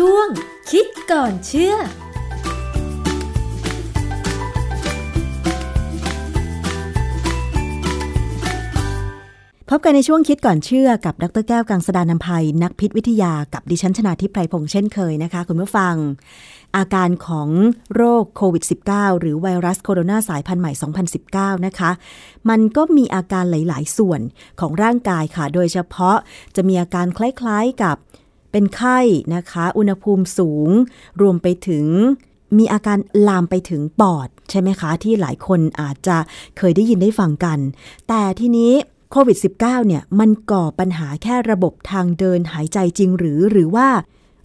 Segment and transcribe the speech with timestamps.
[0.00, 0.28] ช่วง
[0.70, 1.78] คิดก่อนเชื่อพ
[9.76, 15.94] บกันในช่วงคิดก่อนเชื่อกับดรแก้วกังสดานนภัยนักพิษวิทยากับดิฉันชนาทิพไพรพงษ์เช่นเคยนะคะ คุณผู้ฟัง
[16.76, 17.48] อาการของ
[17.94, 20.72] โรคโควิด -19 หรือไวรัสโคโรนาสายพันธุ์ใหม่
[21.58, 21.90] 2019 นะคะ
[22.48, 24.20] มันก็มีอาการหลาย ๆ ส่วน
[24.60, 26.16] ของร่างกายค่ะ โดยเฉพาะ
[26.56, 27.98] จะมีอาการคล้าย ๆ กับ
[28.56, 29.00] เป็นไข้
[29.34, 30.68] นะคะ อุณหภูมิสูง
[31.20, 31.86] รวมไปถึง
[32.58, 36.16] มีอาการลามไปถึงปอด ใช่ไหมคะ ที่หลายคนอาจจะ
[36.58, 37.58] เคยได้ยินได้ฟังกัน
[38.08, 38.72] แต่ทีนี้
[39.10, 43.88] โควิด -19 เนี่ยมันก่อปัญหาแค่ระบบทางเดินหายใจจริงหรือหรือว่า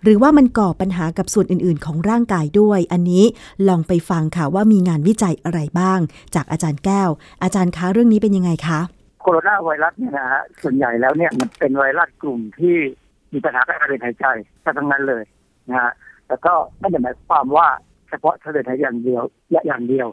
[0.03, 3.25] หรือว่ามันก่อปัญหากับส่วนอื่นๆ ของร่างกายด้วย อันนี้
[3.67, 5.99] ลองไปฟังค่ะว่ามีงานวิจัยอะไรบ้าง
[6.35, 7.09] จากอาจารย์แก้ว
[7.43, 8.79] อาจารย์คะเรื่องนี้เป็นยังไงคะ
[9.21, 12.77] โคโรนาไวรัสเนี่ยนะฮะส่วนใหญ่แล้วเนี่ยมันเป็นไวรัสกลุ่มที่
[13.33, 14.25] มีปัญหาการเดินหายใจ
[14.63, 15.23] ทั้งนั้นเลย
[15.69, 15.91] นะฮะ
[16.27, 17.67] แล้วก็ไม่ได้หมายความว่า
[18.09, 20.07] เฉพาะทางเดินหายใจอย่างเดียวและอย่างเดียว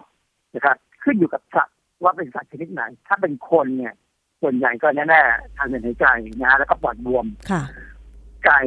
[0.54, 3.94] นะครับขึ้นอยู่กับสัตว์ว่าเป็นสัตว์ชนิดไหน ถ้าเป็นคนเนี่ย
[4.42, 6.06] ส่วนใหญ่ก็แน่ๆทางเดินหายใจ
[6.40, 7.62] นะฮะแล้วก็ปอดบวมค่ะ
[8.44, 8.60] ไก่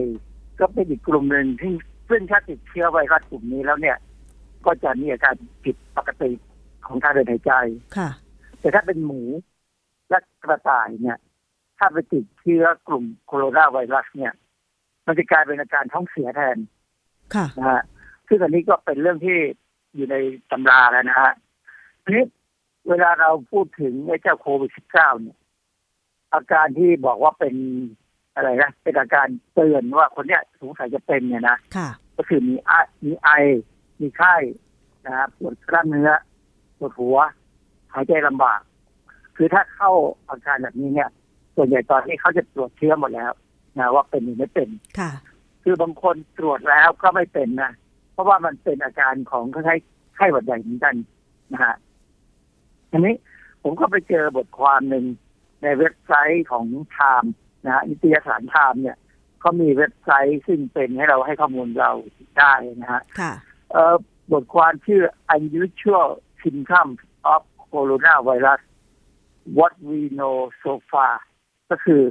[0.59, 1.73] ก็เป็นอีกกลุ่มหนึ่งที่
[2.09, 3.97] ซึ่งถ้าติดเชื้อไวรัสกลุ่มนี้แล้วเนี่ย
[4.65, 6.31] ก็จะมีอาการผิดปกติ
[6.87, 7.53] ของการเดินหายใจ
[7.97, 8.09] ค่ะ
[8.59, 9.21] แต่ถ้าเป็นหมู
[10.09, 11.17] และกระต่ายเนี่ย
[11.79, 14.33] ถ้าไปติดเชื้อกลุ่มโคโรนาไวรัสเนี่ย
[15.05, 16.57] มันจะกลายเป็นอาการท้องเสียแทน
[17.35, 17.81] ค่ะนะฮะ
[18.27, 19.37] ซึ่งอันนี้ก็เป็นเรื่องที่
[19.95, 20.15] อยู่ใน
[20.51, 21.31] ตำราแล้วนะฮะ
[22.03, 22.25] ทีนี้
[22.89, 25.37] เวลาเราพูดถึงไอ้เจ้าโควิด -19 เนี่ย
[26.33, 27.55] อาการที่บอกว่าเป็น
[28.35, 32.71] อะไรนะเป็นอาการเตือนว่าคนเนี้ยสงสัยจะเป็นเนี่ยนะค่ะก็คือมีไอ
[33.05, 33.29] มีไอ
[33.99, 34.35] มีไข้
[35.05, 36.11] นะครับปวดกล้ามเนื้อ
[36.77, 37.17] ปวดหัว
[37.93, 38.61] หายใจลำบาก
[39.35, 39.91] คือถ้าเข้า
[40.29, 41.09] อาการแบบนี้เนี่ย
[41.55, 43.31] ส่วนใหญ่ตอนนี้เขาจะตรวจเชื้อหมดแล้ว
[43.77, 44.69] นะว่าเป็นหรือไม่เป็น
[44.99, 45.11] ค่ะ
[45.63, 47.71] คือบางคนตรวจแล้วก็ไม่เป็นนะ
[48.13, 50.95] เพราะว่ามันเป็นอาการของคล้ายๆไข้หวัดใหญ่เหมือนกัน
[51.53, 51.75] นะฮะ
[52.91, 53.15] อันนี้
[53.63, 55.05] ผมก็ไปเจอบทความหนึ่ง
[55.63, 57.33] ในเว็บไซต์ของไทม์
[57.65, 58.97] นะฮะนิตยสารไทม์เนี่ย
[59.39, 61.91] เขามีเว็บไซต์ซึ่งเป็นให้เราให้ข้อมูลเรา
[62.37, 63.33] ได้นะฮะค่ะ
[63.71, 63.95] เอ่อ
[64.31, 65.01] บทความชื่อ
[65.35, 66.09] unusual
[66.43, 66.99] symptoms
[67.33, 67.41] of
[67.73, 68.61] coronavirus
[69.57, 71.13] what we know so far
[71.69, 72.01] ก็คือ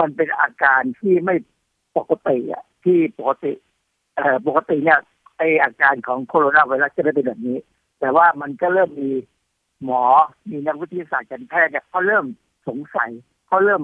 [0.00, 1.34] มันเป็นอาการที่ไม่
[1.96, 3.52] ปกติอะที่ปกติ
[4.16, 5.00] เอ่อปกติเนี่ย
[5.38, 7.58] ไออาการของโคโรนาไวรัสจะไม่เป็นแบบนี้
[8.00, 9.10] แต่ว่ามันก็เริ่มมี
[9.84, 10.02] หมอ
[10.50, 12.24] มีนักวิทยาศาสตร์การแพทย์เนี่ยเขาเริ่ม
[12.68, 13.10] สงสัย
[13.48, 13.82] เขาเริ่ม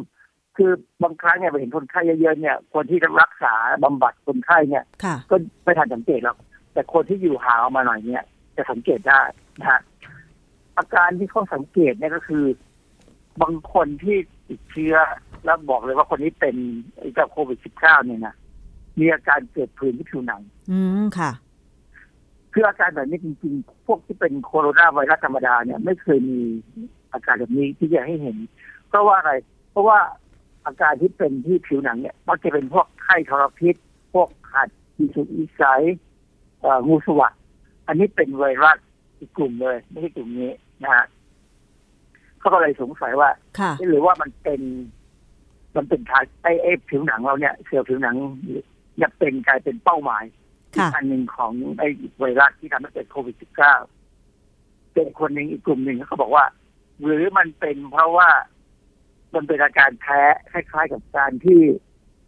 [0.56, 0.70] คือ
[1.02, 3.54] บางครั้งเนี่ยไปเห็นคนไข้เยอะๆเนี่ยคนที่รักษา
[3.84, 6.36] บำบัดคนไข้เนี่ยค่ะก็ไม่ทันสังเกตหรอก
[6.72, 8.24] แต่คนที่อยู่ห่างออกมาหน่อยเนี่ย
[8.56, 9.20] จะสังเกตได้
[9.60, 9.80] นะฮะ
[10.78, 12.44] อาการที่เขาสังเกตเนี่ยก็คือ
[13.42, 14.16] บางคนที่
[14.48, 14.94] ติดเชื้อ
[15.44, 16.56] แล้วบอกเลยว่าคนนี้เป็น
[16.98, 18.34] ไอ้เจ้าโควิด -19 เนี่ยนะ
[18.98, 21.30] มีอาการเกิดผื่นที่ผิวหนัง อืมค่ะ
[22.52, 26.40] คืออาการแบบนี้จริงๆ พวกที่เป็นโคโรนาไวรัสธรรมดาเนี่ย ไม่เคยมี
[27.12, 28.36] อาการแบบนี้ที่จะให้เห็น
[28.88, 29.32] เพราะว่าอะไร
[29.70, 29.98] เพราะว่า
[30.66, 33.74] อาการที่เป็นที่ผิวหนังเนี่ยมักจะเป็นพวกไข้ทรพิษ
[34.14, 35.62] พวกขัดอีสุกอีไซ
[36.60, 37.34] เอ่องูสวัสด
[37.86, 38.78] อันนี้เป็นไวรัส
[39.18, 40.50] อีกกลุ่มเลย ไม่ใช่กลุ่มนี้
[40.82, 41.04] นะฮะ
[42.44, 44.60] เขาก็เลยสงสัยว่าค่ะหรือว่ามันเป็น
[45.76, 48.16] มันเป็นทางไอ้ไอ้ผิวหนังเราเนี่ยเซลล์ผิวหนัง
[49.02, 50.24] จะเป็นกลายเป็นเป้าหมาย
[50.72, 51.88] อีกค่ะอันหนึ่งของไอ้
[52.18, 53.36] ไวรัสที่ทำให้เกิดโควิด
[54.10, 56.44] -19 เป็นคนหนึ่งอีกกลุ่มหนึ่งเขาบอกว่า
[57.04, 58.28] หรือมันเป็นเพราะว่า
[59.34, 60.20] มันเป็นอาการแพ้
[60.52, 61.60] คล้ายๆกับการที่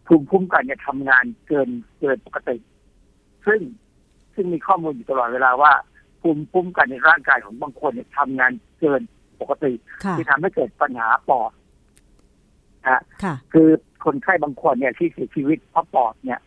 [0.07, 1.69] ภูมิคุ้มกันเนี่ยทำงานเกิน
[1.99, 2.57] เกินปกติ
[3.45, 3.61] ซึ่ง
[4.35, 5.73] ซึ่งมีข้อมูลอยู่ตลอดเวลาว่า
[6.21, 9.01] ภูมิคุ้มกันในร่างกายของบางคนเนี่ยทำงานเกิน
[9.41, 11.51] ปกติค่ะที่ทำให้เกิดปัญหาปอด
[12.83, 13.67] นะฮะค่ะคือ
[14.05, 16.39] คนไข้บางคนเนี่ยที่เสียชีวิตเพราะปอดเนี่ย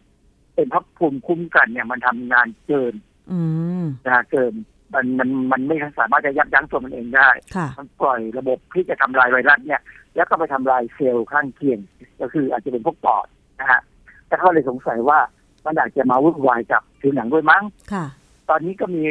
[0.55, 2.95] เป็นเพราะภูมิคุ้มกันเนี่ยมันทำงานเกิน
[3.33, 3.41] อื
[3.83, 4.53] มนะฮะเกิน
[4.95, 9.81] มันมันมันไม่สามารถจะยับยั้งตัวมันเองได้ค่ะมันปล่อยระบบที่จะทำลายไวรัสเนี่ย
[10.15, 11.79] แล้วก็ไปทำลายเซลล์ข้างเคียง
[12.21, 13.27] ก็คืออาจจะเป็นพวกปอด
[13.61, 13.81] นะฮะ
[14.27, 15.19] แต่เขาเลยสงสัยว่า
[15.65, 18.05] มันอาจจะมาวุ่นวายกับผิวหนังด้วยมั้ง ค่ะ
[18.49, 19.05] ตอนนี้ก็มี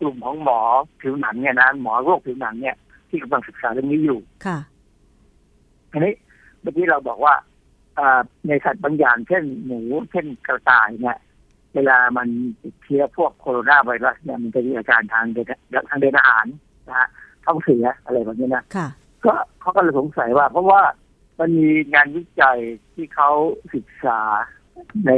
[0.00, 0.60] กลุ่มของหมอ
[1.00, 2.76] ผิวหนังเนี่ยนะหมอโรคผิวหนังเนี่ย
[3.10, 4.58] ที่กำลังศึกษาเรื่องนี้อยู่ค่ะ
[5.92, 6.14] ทีนี้
[6.60, 7.34] เมื่อกี้เราบอกว่า
[7.98, 9.80] อ่าในสัตว์บางอย่างเช่นหมู
[10.12, 11.18] เช่นกระต่ายเนี่ย
[11.74, 12.28] เวลามัน
[12.62, 15.46] ติดเชื้อพวกโคโรนาไวรัสเนี่ยมันจะมีอาการทางเดิน
[15.88, 16.46] ทางเดินอาหาร
[16.88, 17.08] นะฮะ
[17.44, 18.88] ท้องเสียอะไรแบบนี้นะค่ะ
[19.24, 20.82] ก็เขาก็เลยสงสัยว่า เพราะว่า
[21.40, 22.58] มันมีงานวิจัย
[22.94, 23.30] ที่เขา
[23.74, 24.20] ศึกษา
[25.06, 25.12] ใน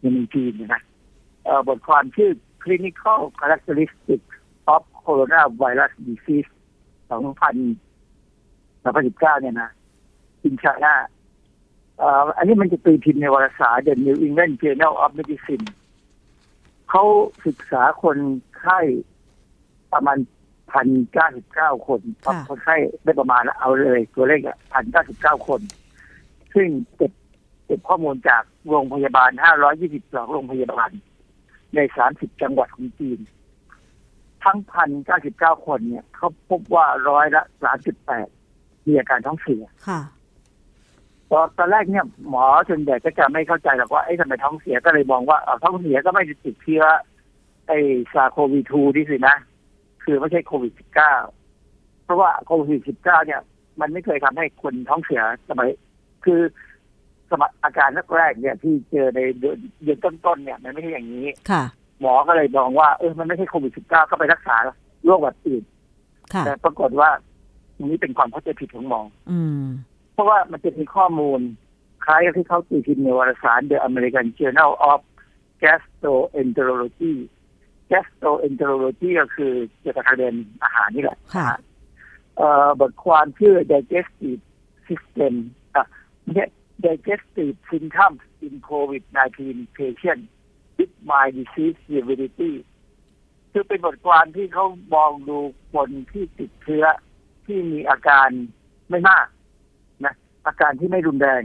[0.00, 0.82] ในเมืองจีนนะ
[1.44, 2.30] เอ่อบทความชื่อ
[2.64, 4.30] Clinical Characteristics
[4.74, 6.50] of Coronavirus Disease
[7.12, 9.70] 2000 2019เนี่ยนะ
[10.44, 10.98] อินชา n a เนี่ย
[11.98, 15.64] เขาก็เลยสงสัยว่าเพราะว่าเอ่ออันนี้มันจะตีพิมพ์ในวารสาร The New England Journal of Medicine
[16.90, 17.04] เขา
[17.46, 18.18] ศึกษาคน
[18.58, 18.78] ไข้
[19.92, 20.18] ประมาณ
[20.72, 24.40] พันเก้าสิบเก้าคนค่ะคนไข้ได้ประมาณเอาเลย ตัวเลข
[24.72, 25.60] พันเก้าสิบเก้าคน
[26.54, 27.12] ซึ่งเก็บ
[27.66, 30.90] เก็บข้อมูลจากโรงพยาบาลห้าร้อยี่สิบสองโรงพยาบาล
[31.74, 33.18] ในสามสิบจังหวัดของจีน
[34.44, 38.28] ทั้งพันเก้าสิบเก้าคนเนี่ยเขาพบว่าร้อยละสามจุดแปด
[38.86, 40.00] มีอาการท้องเสียค่ะ
[41.30, 46.84] ตอนตอนแรกเนี่ยหมอส่วนใหญ่ก็จะไม่เข้าใจหรอกว่าไอ้ทำไมท้องเสียก็เลยมองว่าเอ่อท้องเสียก็ไม่ได้ติดเชื้อ
[47.68, 47.78] ไอ้
[48.12, 49.36] ซาโควี2นี่สินะ
[50.04, 50.94] คือไม่ใช่โควิด19
[52.04, 53.40] เพราะว่าโควิด19เนี่ย
[53.80, 55.68] มันไม่เคยทำให้คนท้องเสียสมัย
[56.24, 56.40] คือ
[57.30, 61.64] สมัยอาการแรกๆเนี่ยที่เจอในเดือนเดือนต้นๆเนี่ย มันไม่ใช่อย่างนี้ค่ะ
[62.02, 64.56] หมอก็เลยมองว่าเออมันไม่ใช่โควิด19ก็ไปรักษา
[65.04, 65.64] โรคแบบอื่น
[66.32, 67.10] ค่ะแต่ปรากฏว่า
[67.76, 69.00] ตรงนี้เป็นความเข้าใจผิดของหมอ
[69.30, 69.64] อืม
[70.12, 71.40] เพราะว่ามันจะมีข้อมูล
[72.04, 75.00] คล้ายกับที่เขาตีพิมพ์ในวารสาร The American Journal of
[75.62, 77.14] Gastroenterology
[77.90, 81.46] Gastroenterology ก็คือเกี่ยวกับทางเดินอาหารนี่แหละค่ะ
[82.36, 84.42] เอ่อบทความชื่อ Digestive
[84.88, 85.34] System
[85.74, 85.86] อะ
[86.22, 86.46] ไม่ใช่
[86.84, 89.38] Digestive Symptoms in COVID-19
[89.78, 90.22] Patient
[90.82, 92.52] with Mild Disease Severity
[93.52, 95.38] คือเป็นบทความที่เขามองดู
[95.74, 96.84] คนที่ติดเชื้อ
[97.46, 98.28] ที่มีอาการ
[98.90, 99.26] ไม่มาก
[100.04, 100.14] นะ
[100.46, 101.42] อาการที่ไม่รุนแรง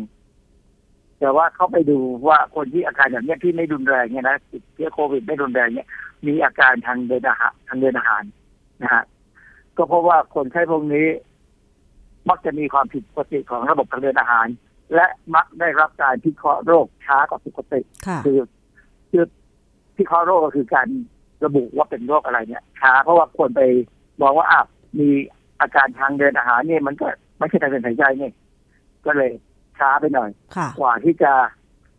[1.20, 5.88] แต่ว่าเขาไปดูว่าคนที่อาการแบบเนี้ยที่ไม่รุนแรงเนี่ยนะติดเชื้อโควิดไม่รุนแรงเนี่ย
[6.28, 8.24] มีอาการทางเดินอาหารทางเดินอาหาร
[8.84, 9.04] นะฮะ
[9.78, 11.08] ก็เพราะว่าคนไข้พวกนี้
[12.30, 14.48] มักจะมีความผิดปกติของระบบทางเดินอาหาร
[14.96, 15.06] และ
[15.36, 18.38] มักได้รับการพิเคราะห์โรคช้ากว่าปกติค่ะคือ
[19.18, 19.28] คือ
[19.98, 20.88] พิเคราะห์โรคก็คือการ
[21.46, 23.62] ระบุว่าเป็นโรคอะไรเนี่ยช้าเพราะว่าคนไป
[24.22, 24.66] มองว่าอ้าว
[25.00, 25.10] มี
[25.62, 27.06] อาการทางเดินอาหารเนี่ยมันก็
[27.38, 28.34] ไม่ใช่ทางเดินหายใจเนี่ย
[29.06, 29.32] ก็เลย
[29.78, 31.34] ช้าไปหน่อยค่ะกว่าที่จะ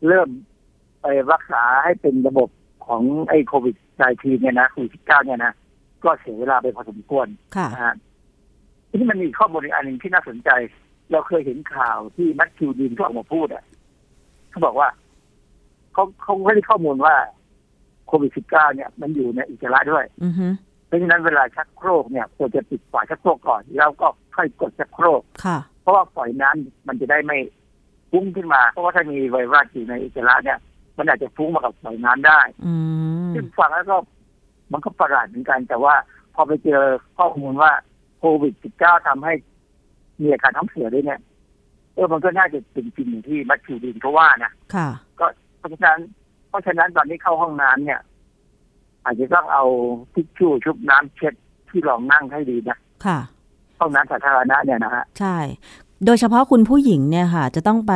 [0.07, 0.29] เริ่ม
[1.03, 2.49] ไปรักษาให้เป็นระบบ
[2.87, 3.77] ของไอ้โควิด
[4.09, 5.53] -19 เนี่ยนะโควิด -19 เนี่ยนะ
[6.05, 7.27] ก็เสียเวลาไปพอสมควร
[7.57, 7.95] ค่ะนะฮะ
[8.89, 10.51] ทีนี้มันมีข้อมูลอีกอันหนึ่งที่น่าสนใจ
[11.13, 13.65] เราเคยเห็นข่าวที่แมัทธิวดินเขาออกมาพูดอะ
[14.51, 14.89] เขาบอกว่า
[15.99, 17.15] เขาเขาไม่ได้ข้อมูลว่า
[18.07, 20.47] โควิด -19 เนี่ย มันอยู่ในอุจจาระด้วยอือฮึ
[20.87, 24.07] เพราะฉะนั้นเวลาชักโครกเนี่ยควรจะปิดฝาชักโครกก่อน แล้วก็
[24.37, 27.39] ค่อยกดชักโครกค่ะเพราะว่าปล่อยน้ำมันจะได้ไม่
[28.11, 30.59] ฟุ้งขึ้นมา เพราะว่าถ้ามีไวรัสอยู่ในอุจจาระเนี่ย
[30.99, 32.75] มันอาจจะฟุ้งมากับปล่อยน้ำได้อื
[33.29, 33.97] มซึ่งฟังแล้วก็
[34.73, 35.95] มันก็ประหลาดเหมือนกัน แต่ว่า
[36.35, 36.83] พอไปเจอ
[37.19, 37.73] ข้อมูลว่า
[38.19, 39.35] โควิด -19 ทำให้
[40.21, 41.21] มีอาการท้องเสียด้วยเนี่ย
[41.95, 45.08] เออมันก็น่าจะเป็นจริงอย่างที่มัทธิวดินเขาว่านะค่ะก็เพ
[45.73, 46.01] ราะฉะนั้น
[46.49, 48.01] เพราะฉะนั้นตอนนี้เข้าห้องน้ำเนี่ย
[49.05, 49.65] อาจจะต้องเอา
[50.15, 51.35] ทิชชู่ชุบน้ำเช็ด
[51.69, 53.19] ที่รองนั่งให้ดีนะค่ะ
[53.79, 55.37] ห้องน้ำสาธารณะเนี่ยนะฮะใช่
[56.05, 57.95] โดยเฉพาะคุณผู้หญิงเนี่ยค่ะ จะต้องไป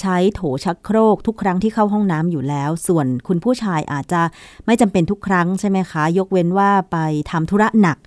[0.00, 4.22] ใช้โถชักโครกทุกครั้งที่เข้าห้องน้ำอยู่แล้ว ส่วนคุณผู้ชายอาจจะ
[4.66, 6.96] ไม่จำเป็นทุกครั้งใช่ไหมคะ ยกเว้นว่าไป
[7.30, 7.98] ทำธุระหนัก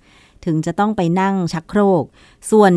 [0.44, 2.04] ถึงจะต้องไปนั่งชักโครก
[2.50, 2.72] ส่วน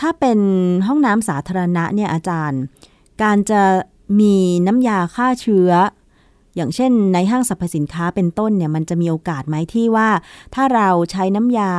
[0.00, 0.38] ถ้าเป็น
[0.86, 2.60] ห้องน้ำสาธารณะเนี่ยอาจารย์
[3.22, 3.62] การจะ
[4.18, 4.36] มี
[4.66, 5.70] น้ำยาฆ่าเชื้อ
[6.56, 10.08] อย่างเช่นในห้างสรรพสินค้าเป็นต้นเนี่ยมันจะมีโอกาสไหมที่ว่า
[10.54, 11.72] ถ้าเราใช้น้ำยา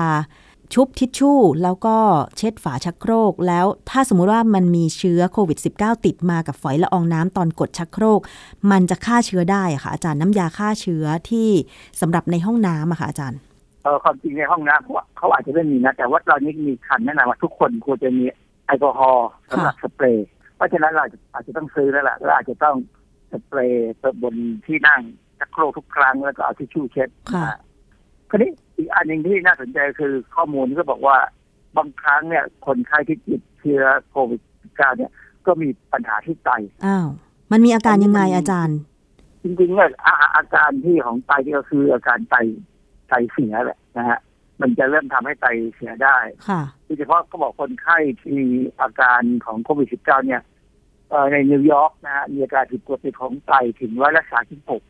[0.73, 1.97] ชุบทิชชู่ แล้วก็
[2.37, 8.19] เช็ดฝาชักโครก แล้วถ้าสมมุติว่ามันมีเชื้อโควิด -19 ติดมากับฝอยละอองน้ำตอนกดชักโครก
[8.71, 11.49] มันจะฆ่าเชื้อได้ค่ะ อาจารย์น้ำยาฆ่าเชื้อที่
[12.01, 13.39] สำหรับในห้องน้ำอะค่ะอาจารย์
[13.83, 18.23] เออความจริงในห้องน้ำเขาเขาอาจจะไม่มีนะแต่ว่าตอนนี้มีคันแนะนำว่าทุกคนควรจะมี
[18.65, 20.27] แอลกอฮอล์สำหรับสเปรย์
[20.61, 22.75] ราะฉะนั้นเราอาจจะต้องซื้อแล้วล่ะแล้วอาจจะต้อง
[23.31, 25.01] สเปรย์บนที่นั่ง
[25.39, 27.59] ชักโครกทุกครั้งแล้วก็เอาทิชชู่เช็ดค่ะนะ
[28.29, 31.17] คราวนี้อีกอันหนึ่งที่น่าสนใจคือข้อมูลที่ก็บอกว่า
[31.77, 35.11] บางครั้งเนี่ยคนไข้ที่ติดเชื้อโควิด -19 เนี่ย
[35.45, 36.49] ก็มีปัญหาที่ไต
[36.85, 37.07] อ้าว
[37.51, 38.79] มันมีอาการยังไงอาจารย์
[39.43, 42.35] จริงๆเนี่ยอาอาการที่ของไตที่ก็คืออาการไต
[43.09, 44.19] ไตเสียแหละนะฮะ
[44.61, 46.17] มันจะเริ่มทำให้ไตเสียได้
[46.49, 48.47] ค่ะโดยเฉพาะก็บอกคนไข้ที่มี
[48.81, 50.50] อาการของโควิด -19 เนี่ยเอ่อ
[51.31, 54.81] ในนิวยอร์กนะฮะมีอาการผิดปกติของไตถึงร้อยละสามสิบหก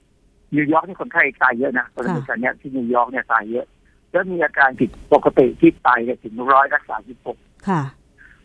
[0.56, 3.66] นิวยอร์กนี่คนไข้ตายเยอะนะคนอเมริกันเนี่ยที่นิวยอร์กเนี่ยตายเยอะ
[4.12, 7.38] แล้วมีอาการผิดปกติที่ไตเนี่ยถึงร้อยละสามสิบหก
[7.68, 7.82] ค่ะ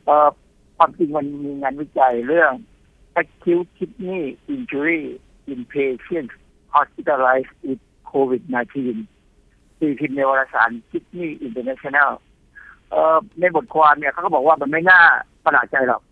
[0.06, 0.28] เอ่อ
[0.76, 2.52] ความจริงมันมีงานวิจัยเรื่อง
[3.20, 4.22] acute kidney
[4.54, 5.02] injury
[5.52, 6.34] in patients
[6.74, 8.74] hospitalized with COVID-19
[9.80, 12.10] ตีพิมพ์ในวารสาร Kidney International
[12.90, 15.02] เอ่อในบทความเนี่ยเขาก็บอกว่ามันไม่น่า
[15.44, 16.02] ประหลาดใจหรอก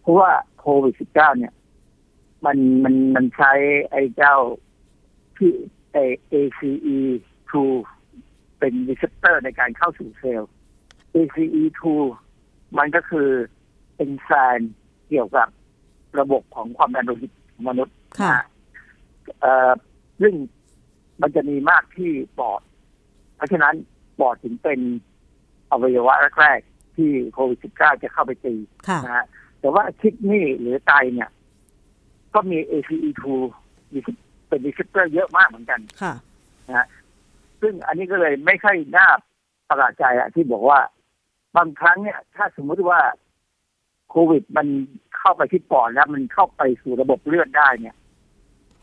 [0.00, 1.54] เพราะว่า โควิด -19 เนี่ย
[2.44, 3.52] มันมันมันใช้
[3.90, 4.36] ไอ้เจ้า
[5.36, 5.50] ที่
[5.92, 7.52] ไอ้ ACE2
[8.58, 10.50] เป็น receptor ในการเข้าสู่เซลล์
[11.14, 11.82] ACE2
[12.78, 13.28] มันก็คือ
[13.96, 14.72] เอนไซม์
[15.08, 15.48] เกี่ยวกับ
[16.18, 18.46] ระบบของความดันโลหิตของมนุษย์ค่ะนะ
[19.40, 19.72] เอ่อ
[20.20, 20.34] ซึ่ง
[21.20, 22.60] มันจะมีมากที่ปอด
[23.36, 23.74] เพราะฉะนั้น
[24.18, 24.80] ปอดถึงเป็น
[25.70, 28.54] อวัยวะแรกๆที่โควิด -19 จะเข้าไปตี
[28.88, 29.26] ค่ะนะฮะ
[29.60, 31.28] แต่ว่า kidney หรือไตเนี่ย
[32.34, 33.24] ก็มี ACE2
[34.48, 36.14] เป็น receptor เยอะมากเหมือนกัน ค่ะ
[37.60, 39.08] ซึ่งอันนี้ก็เลยไม่ค่อยน่า
[39.68, 40.80] ประหลาดใจอะที่บอกว่า
[41.56, 43.00] บางครั้งเนี่ย ถ้าสมมุติว่า
[44.10, 44.66] โควิดมัน
[45.18, 47.96] เข้าไปที่ปอดแล้ว มันเข้าไปสู่ระบบเลือดได้เนี่ย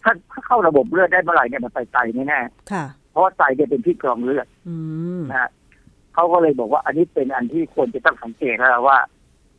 [0.03, 4.75] ถ้าถ้าเข้าระบบเลือดได้เมื่อไหร่เนี่ยมันไปไตแน่ๆค่ะเพราะว่าไตเนี่ยเป็นที่กรองเลือดอื
[5.19, 5.49] มนะฮะ
[6.13, 8.99] เขาก็เลยบอกว่า อันนี้เป็นอันที่ควรจะต้องสังเกตแล้วว่า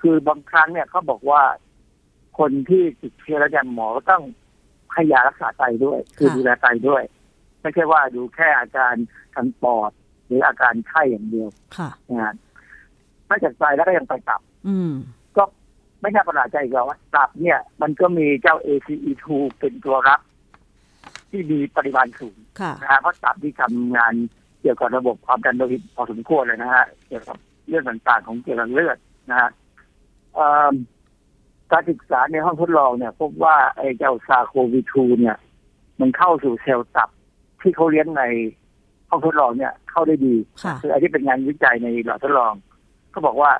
[0.02, 1.43] คือบางครั้งเนี่ยเขาบอกว่า
[2.38, 4.23] คนที่ติดเชื้อแล้วเนี่ยหมอก็ต้อง
[4.93, 7.02] ให้ยารักษาไตด้วย คือดูแลไตด้วย
[7.61, 8.95] ไม่ใช่ว่าดูแค่อาการ
[9.35, 9.90] ทางปอด
[10.26, 12.35] หรืออาการไข้อย่างเดียว ค่ะนะฮะ
[13.28, 14.93] นอกจากไตแล้วก็ยังไปตับ อืม
[15.37, 15.43] ก็
[16.00, 19.25] ไม่น่าประหลาดใจอีกแล้วว่าตับเนี่ย มันก็มีเจ้า ACE2
[19.59, 20.21] เป็นตัวรับ
[21.31, 24.14] ที่มีปริมาณสูงค่ะนะฮะเพราะตับที่ทำงาน
[24.61, 27.37] เกี่ยวกับระบบความดันโลหิตพอสมควรเลยนะฮะเกี่ยวกับ
[27.69, 28.99] เรื่องต่างๆของเกี่ยวกับเลือด
[29.31, 29.58] นะฮะเอิ่ม
[31.73, 35.37] การศึกษาในห้องทดลองเนี่ย พบว่าไอ้เจ้าซาโควี2เนี่ย
[36.00, 37.09] มันเข้าสู่เซลล์ตับ
[37.61, 38.23] ที่เขาเลี้ยงใน
[39.11, 42.52] ห้องทดลองเนี่ย เข้าได้ดีค่ะคืออันนี้เป็นงานวิจัยในหลอดทดลอง
[43.11, 43.50] เขาบอกว่า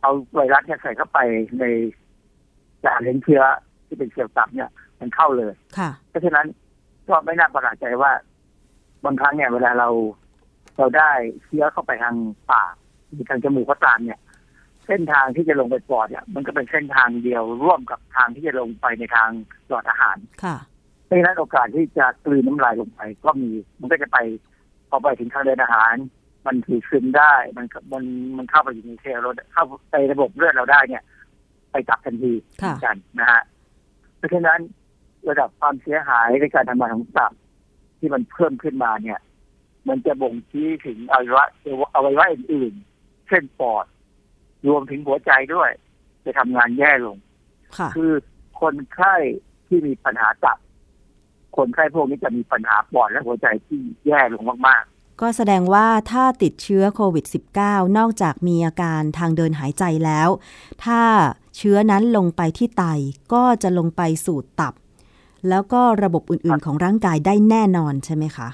[0.00, 1.18] เอาไวรัสเนี่ยใส่เข้าไป
[1.60, 1.64] ใน
[2.84, 3.42] การเลี้ยงเชื้อ
[3.86, 6.46] ที่เป็นเซลล์ตับเนี่ย มันเข้าเลยค่ะเพราะฉะนั้น
[7.08, 8.12] ก็ไม่น่าประหลาดใจว่า
[9.04, 9.88] บางครั้งเนี่ยเวลาเรา
[10.78, 11.10] เราได้
[11.44, 12.16] เชื้อเข้าไปทาง
[12.50, 12.74] ปาก
[13.10, 14.18] หรือทางจมูกก็ตามเนี่ย
[14.90, 19.30] เส้นทางที่จะลงไปปอดเนี่ยมันก็เป็นเส้นทางเดียวร่วมกับทางที่จะลงไปในทาง
[19.68, 20.56] หลอดอาหารค่ะ
[21.04, 24.18] เพราะฉะนั้นโอกาสที่จะกลืนน้ำลายลงไปก็มีมันก็จะไป
[24.88, 25.94] พอไปถึงทางเดินอาหาร
[26.46, 28.04] มันถือซึมได้มันมัน
[28.36, 31.02] มันเข้าไปอยู่ในเซลล์เราเข้าไประบบเลือดเราได้เนี่ย
[31.72, 33.42] ไปตับทันทีเหค่ะมือนกันนะฮะ
[34.16, 34.58] เพราะฉะนั้น
[35.28, 37.32] ระดับความเสียหายในการทำงานของตับ
[37.98, 39.20] ที่มันเพิ่มขึ้นมาเนี่ย
[39.88, 41.44] มันจะบ่งชี้ถึงอวัยวะ
[41.94, 43.84] อวัยวะอื่นๆเช่นปอด
[44.68, 45.70] รวมถึงหัวใจด้วย
[46.24, 47.16] จะทำงานแย่ลง
[47.78, 48.12] ค่ะคือ
[48.60, 49.14] คนไข้
[49.66, 50.58] ที่มีปัญหาตับ
[51.56, 54.84] คนไข้พวกนี้จะมีปัญหาปอดและหัวใจที่แย่ลงมาก
[55.20, 57.24] ก็แสดงว่าถ้าติดเชื้อโควิด
[57.60, 60.28] -19 นอกจากมีอาการทางเดินหายใจแล้ว
[60.84, 61.00] ถ้า
[61.56, 62.84] เชื้อนั้นลงไปที่ไต
[63.32, 64.74] ก็จะลงไปสู่ตับ
[65.48, 68.48] แล้วก็ระบบอื่นๆของร่างกายได้แน่นอนใช่ไหมคะ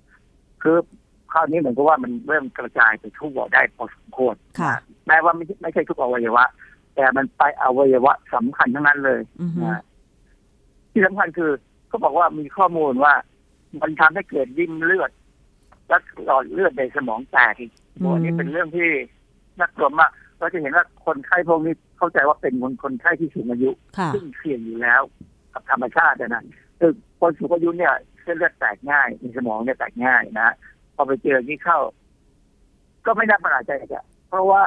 [0.00, 0.78] ๆคือ
[1.36, 4.72] คราวนี้เหมือนกับว่ามันเริ่มกระจายไปทั่วได้พอสมควรค่ะ
[5.06, 6.44] แม้ว่าไม่ใช่ไม่ใช่ทุกอวัยวะ
[6.94, 9.82] แต่มันไปอวัยวะสำคัญทั้งนั้นเลยอือฮึนะ
[10.92, 11.50] ที่สำคัญคือ
[11.88, 13.14] เขาบอกว่ามีข้อมูลว่า
[13.80, 15.10] มันทำให้เกิดริ่มเลือด
[15.88, 18.88] และหลอดเลือดในสมองแตกอีกโอ้อันนี้เป็นเรื่องที่
[19.58, 25.02] น่ากลัวมากเราจะเห็นว่าคนไข้พวกนี้เข้าใจว่าเป็นคนคนไข้ที่สูงอายุค่ะซึ่งเสี่ยงอยู่แล้ว
[25.52, 26.44] กับธรรมชาติอะนะ
[26.80, 30.54] คือคนสูงอายุเนี่ยเส้นเลือดแตกง่ายในสมองเนี่ยแตกง่ายนะ
[30.96, 31.78] พอไปเจออย่างนี้เข้า
[33.06, 34.62] ก็ไม่น่าประหลาดใจอะเพราะว่า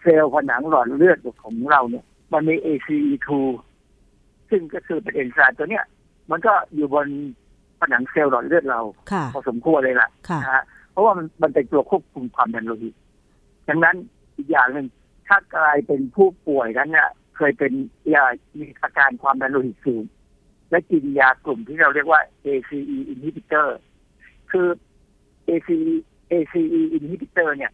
[0.00, 3.28] เซลล์ผนังหลอดเลือดของเราเนี่ย มันมี ACE2
[4.50, 5.84] ซึ่งก็คือเป็นเอนไซม์ตัวเนี้ย
[6.30, 7.08] มันก็อยู่บน
[7.80, 8.80] ผนังเซลล์หลอดเลือดเรา
[9.12, 12.94] ค่ะพอสมควรเลยล่ะค่ะนะฮะเพราะว่ามันมันเป็นตัวควบคุมความดันโลหิต
[13.68, 13.96] ดังนั้น
[14.36, 14.86] อีกอย่างหนึ่ง
[15.28, 17.72] ถ้ากลายเป็นผู้ป่วยนั้นเนี่ยเคยเป็น
[18.14, 18.24] ยา
[18.58, 20.04] มีอาการความดันโลหิตสูง
[20.70, 23.68] และกินยากลุ่มที่เราเรียกว่า ACE inhibitor
[24.50, 24.66] คือ
[25.52, 25.78] ACE
[26.32, 26.62] ACE
[26.96, 27.72] inhibitor เนี่ย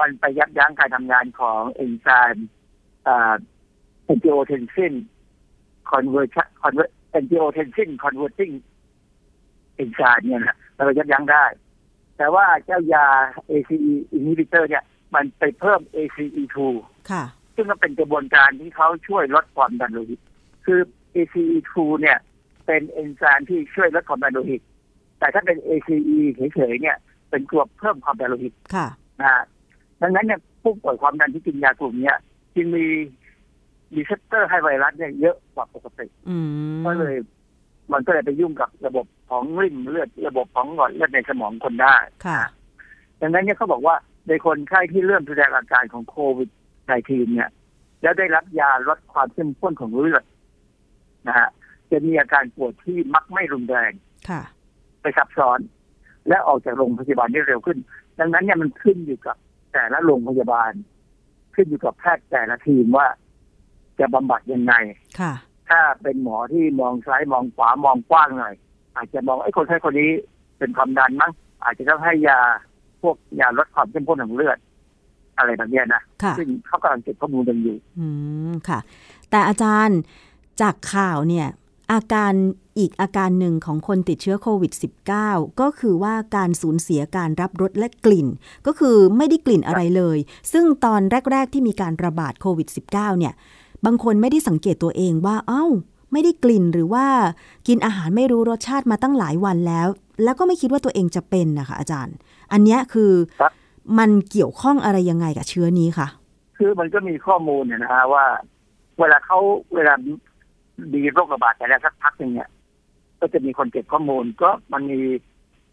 [0.00, 2.48] มันไปยับยั้งการทำงานของเอนไซม์
[3.06, 3.34] อ่า
[4.12, 4.94] angiotensin
[5.90, 8.54] conversion convert angiotensin converting
[9.76, 11.44] เอนไซม์เนี่ยนะมันไปยับยั้งได้
[12.16, 13.06] แต่ว่าเจ้ายา
[13.50, 16.56] ACE inhibitor เนี่ย มันไปเพิ่ม ACE2
[17.10, 17.24] ค่ะ
[17.54, 20.20] ซึ่งก็เป็นกระบวนการที่เขาช่วยลดความดันโลหิต
[20.64, 20.80] คือ
[21.16, 22.18] ACE2 เนี่ย
[22.66, 24.62] เป็นเอนไซม์ที่ช่วยลดความดันโลหิต
[25.18, 26.18] แต่ถ้าเป็น ACE
[26.54, 26.96] เฉยๆเนี่ย
[27.32, 28.86] เป็นตัวเพิ่มความดันโลหิตค่ะ
[29.20, 29.44] นะฮะ
[30.02, 32.18] ดังนั้นเนี่ยผู้ป่วยความดันที่กินยากลุ่มเนี้ย
[32.54, 32.84] จึงมี
[33.94, 36.36] receptor ให้ไวรัสเนี่ยเยอะกว่าปกติอื
[36.80, 37.16] มก็เลย
[37.92, 41.96] มันก็เลยไปยุ่งกับระบบของลิ่มเลือดระบบของหลอดเลือดในสมองคนได้
[42.26, 42.40] ค่ะ
[43.20, 43.96] ดังนั้นเนี่ยเขาบอกว่า
[44.28, 46.50] ในคนไข้ที่เริ่มแสดงอาการของโควิด
[46.88, 47.50] -19 เนี่ย
[48.02, 50.24] แล้วได้รับยาลดความเข้มข้นของเลือด
[51.28, 51.48] นะฮะ
[51.90, 53.92] จะมีอาการปวดที่มักไม่รุนแรง
[54.28, 54.42] ค่ะ
[55.00, 55.58] ไปซับซ้อน
[56.28, 57.78] และออกจากโรงพยาบาลได้เร็วขึ้น
[58.18, 59.36] ดังนั้นเนี่ยมันขึ้นอยู่กับ
[59.72, 60.72] แต่ละโรงพยาบาล
[61.54, 63.06] ขึ้นอยู่กับแพทย์แต่ละทีมว่า
[63.98, 64.74] จะบำบัดยังไง
[65.20, 65.32] ค่ะ
[65.70, 68.54] ถ้าเป็นหมอที่มองซ้ายมองขวามองกว้างหน่อย
[68.96, 70.10] อาจจะมองไอ้คนไข้คนนี้
[70.58, 71.32] เป็นความดันมั้ง
[71.64, 72.40] อาจจะต้องให้ยา
[73.02, 74.58] พวกยาลดความเข้มข้นของเลือด
[75.38, 78.06] อะไรแบบเนี้ยนะค่ะซึ่งเขากำลังเก็บข้อมูลกันอยู่ อื
[78.50, 78.78] มค่ะ
[79.30, 79.98] แต่อาจารย์
[80.60, 81.48] จากข่าวเนี่ย
[81.92, 82.32] อาการ
[82.78, 84.72] อีกอาการหนึ่งของคนติดเชื้อโควิด
[85.16, 88.28] -19 ก็คือว่าการสูญเสียการรับรสและกลิ่น
[88.66, 90.18] ก็คือไม่ได้กลิ่นอะไรเลย
[90.52, 93.34] ซึ่งตอนแรก ๆ ที่มีการระบาดโควิด -19 เนี่ย
[93.84, 95.66] บางคนไม่ได้สังเกตตัวเองว่า เอา้า
[96.12, 97.06] ไม่ได้กลิ่นหรือว่า
[97.68, 99.88] กินอาหารไม่รู้รสชาติมาตั้งหลายวันแล้ว
[100.24, 102.14] แล้วก็ไม่คิดว่าตัวเองจะเป็นนะคะอาจารย์
[102.52, 103.12] อันนี้คือ
[103.98, 106.08] มันเกี่ยวข้องอะไรยังไงกับเชื้อนี้คะ
[106.56, 108.24] คือมันก็มีข้อมูลเนี่ยนะฮะว่า
[109.00, 109.38] เวลาเขา
[109.74, 109.94] เวลา
[110.92, 112.48] มีโรคระบาดแต่ละสักพักหนึ่งเนี่ย
[113.20, 115.00] ก็จะมีคนเก็บข้อมูล ก็มันมี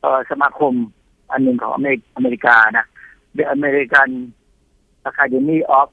[0.01, 0.73] เอสมาคม
[1.31, 2.87] อันหนึ่งของอเมริอเมริกานะ
[3.37, 4.09] The American
[5.09, 5.87] Academy of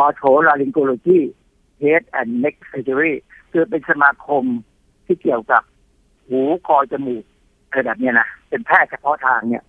[0.00, 1.20] Otolaryngology
[1.82, 3.14] Head and Neck Surgery
[3.52, 4.44] คือเป็นสมาคม
[5.06, 5.62] ที่เกี่ยวกับ
[6.26, 7.24] หูคอจมูก
[7.68, 9.64] อะไรแบบนี้นะ เป็นแพทย์เฉพาะทางเนี่ย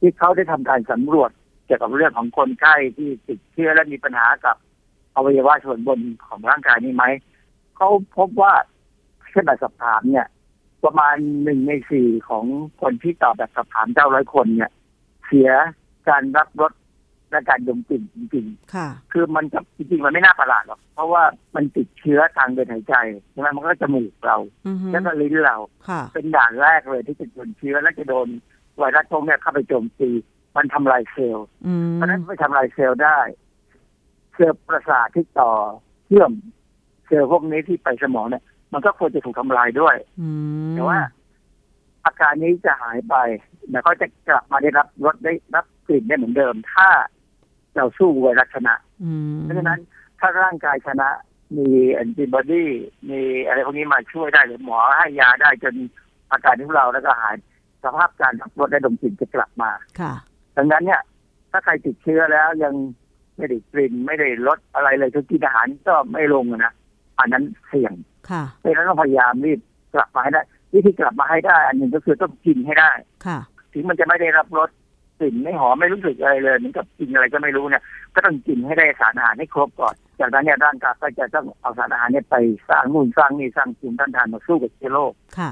[0.00, 1.30] ที่เขาได้ทำการสำรวจ
[1.66, 4.56] เกี่ยวกับเรื่องของคนไข้ที่ติดเชื้อและมีปัญหากับ
[5.14, 7.04] อวัยวะส่วนบนของร่างกายนี้ไหม
[7.76, 8.52] เขาพบว่า
[9.30, 10.26] เช่นแบบสอบถามเนี่ย
[10.84, 12.44] ประมาณหนึ่งในสี่ของ
[12.80, 14.70] คนที่ตอบแบบสอบถามเจ้าร้อยคนเนี่ย
[15.26, 15.50] เสีย
[16.08, 16.72] การรับรส
[17.30, 21.22] และการดมกลิ่นจริงๆค่ะ คือมันจะจริงๆ มันไม่น่าประหลาดหรอก เพราะว่า
[21.54, 22.94] มันติดเชื้อทางเดินหายใจ
[23.30, 24.38] ใช่ไหมมันก็จมูกเรา
[24.90, 25.56] แล้วก็ลิ้นเรา
[26.14, 28.28] เป็นด่านแรกเลยที่จะโดนเชื้อและจะโดน
[28.78, 30.10] ไวรัสพวกนี้เข้าไปโจมตี
[30.56, 31.46] มันทำลายเซลล์
[31.94, 33.18] เพราะนั้นไปทำลายเซลล์ได้
[34.34, 35.52] เซลล์ประสาทที่ต่อ
[36.06, 36.32] เชื่อม
[37.14, 39.96] เซลล์พวกนี้ที่ไปสมองเนี่ย มันก็ควรจะถูกทำลายด้วย
[40.72, 40.98] แต่ว่า
[42.06, 43.14] อาการนี้จะหายไป
[43.70, 46.88] แต่ก็จะกลับมาได้รับรสได้รับกลิ่นได้เหมือนเดิม ถ้า
[47.76, 48.74] เราสู้ไวรัสชนะ
[49.42, 49.80] เพราะฉะนั้น
[50.20, 51.08] ถ้าร่างกายชนะ
[51.56, 52.66] มีแอนติบอดี
[53.10, 55.74] มีอะไรพวกนี้มาช่วยได้หรือหมอให้ยาได้จน
[56.30, 57.34] อาการของเราแล้วก็หาย
[57.84, 60.12] สภาพการรับรสได้ดมกลิ่นจะกลับมาค่ะ
[60.56, 61.02] ดังนั้นเนี่ย
[61.50, 62.74] ถ้าใครติดเชื้อแล้วยัง
[63.36, 66.72] ไม่ได้กลิ่นไม่ได้ลดอะไรเลยทุกกินอาหารก็ไม่ลงนะ
[67.18, 67.92] อันนั้นเสี่ยง
[68.30, 69.60] ค่ะเพราะฉะนั้นต้องพยายามรีบ
[69.94, 70.42] กลับมาให้ได้
[70.74, 72.90] วิธีกลับมาให้ได้ อันหนึ่งก็คือต้องกินให้ได้
[73.26, 73.38] ค่ะ
[73.72, 74.70] ถึงมันจะไม่ได้รับรส
[75.20, 77.82] กลิ่นไม่หอมไม่รู้สึกอะไรเลยเหมือนกับกินอะไรก็ไม่รู้เนี่ย
[78.14, 82.36] ก็ต้องกินให้ได้สารอาหารให้ครบก่อน จากนั้นเนี่ยร่างกายก็จะต้องเอาสารอาหารเนี่ยไป
[82.68, 85.50] สร้างนู่นสร้างนี่สร้างภูมิต้านทานมาสู้กับเชื้อโรคค่ะ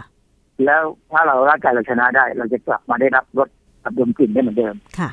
[0.64, 3.48] แล้วถ้าเราร่างกายเราชนะได้ เราจะกลับมาได้รับรส
[3.82, 5.10] กับดมกลิ่นได้เหมือนเดิมค่ะ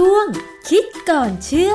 [0.00, 0.26] ช่วง
[0.68, 1.72] คิดก่อนเชื่อ